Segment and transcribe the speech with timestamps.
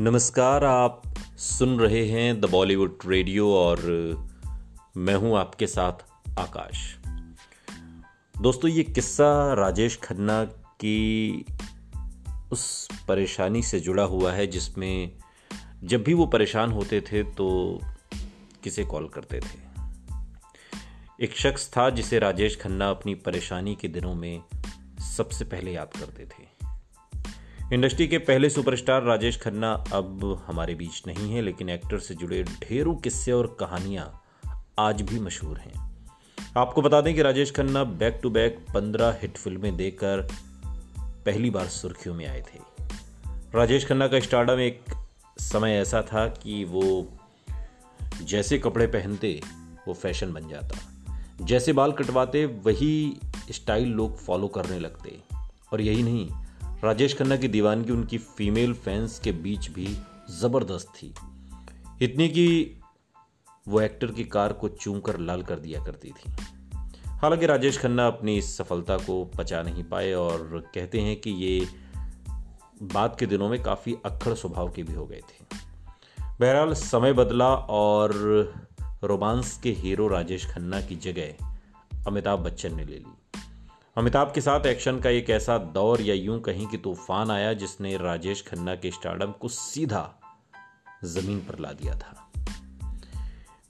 [0.00, 1.02] नमस्कार, आप
[1.38, 3.80] सुन रहे हैं द बॉलीवुड रेडियो और
[4.96, 5.92] मैं हूँ आपके साथ
[6.38, 6.96] आकाश।
[8.40, 11.44] दोस्तों, ये किस्सा राजेश खन्ना की
[12.52, 15.12] उस परेशानी से जुड़ा हुआ है, जिसमें
[15.84, 17.80] जब भी वो परेशान होते थे तो
[18.64, 19.58] किसे कॉल करते थे।
[21.24, 24.42] एक शख्स था जिसे राजेश खन्ना अपनी परेशानी के दिनों में
[25.16, 26.67] सबसे पहले याद करते थे।
[27.72, 32.42] इंडस्ट्री के पहले सुपरस्टार राजेश खन्ना अब हमारे बीच नहीं है, लेकिन एक्टर से जुड़े
[32.42, 34.22] ढेरों किस्से और कहानियाँ
[34.78, 36.06] आज भी मशहूर हैं।
[36.56, 40.28] आपको बता दें कि Rajesh Khanna back to back पंद्रह हिट फ़िल्में देकर
[41.26, 42.84] पहली बार सुर्खियों में आए थे।
[43.54, 44.84] राजेश खन्ना का स्टार्डम एक
[45.38, 47.12] समय ऐसा था कि वो
[48.22, 49.40] जैसे कपड़े पहनते,
[49.88, 50.78] वो फ़ैशन बन जाता।
[51.40, 55.18] जैसे बाल कटवाते, वही स्टाइल लोग फॉलो करने लगते।
[55.72, 56.47] और यही नहीं
[56.84, 59.98] राजेश खन्ना की दीवानगी उनकी फीमेल फैंस के बीच भी
[60.30, 61.14] ज़बरदस्त थी।
[62.02, 62.76] इतनी कि
[63.68, 66.32] वो एक्टर की कार को चूम कर लाल कर दिया करती थी।
[67.08, 71.66] हालाँकि राजेश खन्ना अपनी इस सफलता को पचा नहीं पाए और कहते हैं कि ये
[72.82, 75.44] बाद के दिनों में काफ़ी अक्खड़ स्वभाव के भी हो गए थे।
[76.40, 78.12] बहरहाल, समय बदला और
[79.04, 81.54] रोमांस के हीरो राजेश खन्ना की जगह
[82.06, 83.27] अमिताभ बच्चन ने ले ली।
[83.98, 87.96] अमिताभ के साथ एक्शन का एक ऐसा दौर या यूँ कहीं कि तूफ़ान आया जिसने
[87.96, 90.02] राजेश खन्ना के स्टार्डम को सीधा
[91.04, 92.30] ज़मीन पर ला दिया था।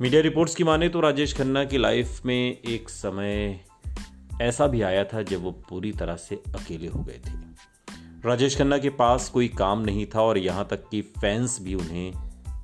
[0.00, 3.60] मीडिया रिपोर्ट्स की माने तो राजेश खन्ना की लाइफ में एक समय
[4.42, 7.38] ऐसा भी आया था जब वो पूरी तरह से अकेले हो गए थे।
[8.28, 12.12] राजेश खन्ना के पास कोई काम नहीं था और यहाँ तक कि फैंस भी उन्हें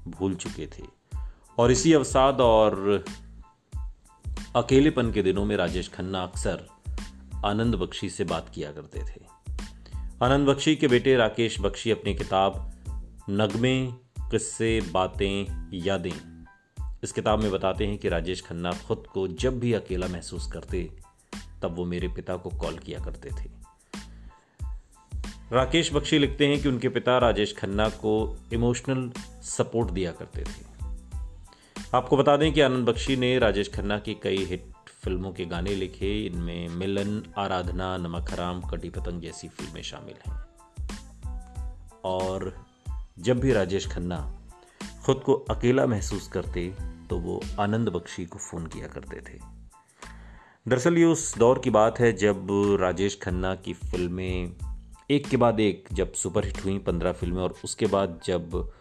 [0.09, 0.87] भूल चुके थे।
[1.59, 3.05] और इसी अवसाद और
[4.57, 6.72] अकेलेपन के दिनों में राजेश खन्ना अक्सर
[7.45, 9.25] आनंद बख्शी से बात किया करते थे।
[10.23, 12.73] आनंद बख्शी के बेटे राकेश बख्शी अपनी किताब
[13.31, 13.87] नगमे,
[14.21, 16.45] किस्से, बातें, यादें।
[17.05, 20.91] इस किताब में बताते हैं कि राजेश खन्ना खुद को जब भी अकेला महसूस करते,
[21.63, 23.51] तब वो मेरे पिता को कॉल किया करते थे।
[25.53, 29.11] राकेश बख्शी लिखते हैं कि उनके पिता राजेश खन्ना को इमोशनल
[29.43, 30.73] सपोर्ट दिया करते थे।
[31.95, 34.72] आपको बता दें कि आनंद बख्शी ने राजेश खन्ना की कई हिट
[35.05, 40.45] फ़िल्मों के गाने लिखे, इनमें मिलन, आराधना, नमक हराम, कटी पतंग जैसी फ़िल्में शामिल हैं।
[42.05, 42.67] और
[43.19, 44.19] जब भी राजेश खन्ना
[45.07, 46.69] खुद को अकेला महसूस करते
[47.11, 49.39] तो वो आनंद बख्शी को फ़ोन किया करते थे।
[50.69, 52.47] दरअसल ये उस दौर की बात है जब
[52.81, 54.57] राजेश खन्ना की फ़िल्में
[55.11, 58.73] एक के बाद एक, जब सुपरहिट हुई पंद्रह फ़िल्में, और उसके बाद जब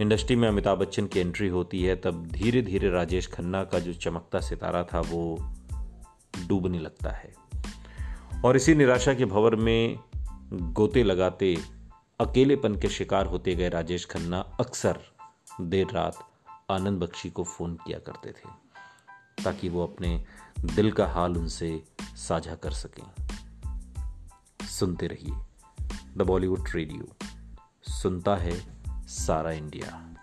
[0.00, 3.94] इंडस्ट्री में अमिताभ बच्चन की एंट्री होती है, तब धीरे धीरे राजेश खन्ना का जो
[3.94, 5.54] चमकता सितारा था, वो
[6.46, 7.34] डूबने लगता है।
[8.44, 9.98] और इसी निराशा के भवर में
[10.52, 11.56] गोते लगाते,
[12.20, 14.98] अकेलेपन के शिकार होते गए राजेश खन्ना अक्सर
[15.60, 16.28] देर रात
[16.70, 18.50] आनंद बख्शी को फ़ोन किया करते थे,
[19.44, 20.24] ताकि वो अपने
[20.60, 23.28] दिल का हाल उनसे साझा कर सकें।
[24.66, 25.34] सुनते रहिए।
[26.16, 27.16] The Bollywood radio.
[27.82, 28.77] सुनता है
[29.08, 30.17] सारा इंडिया।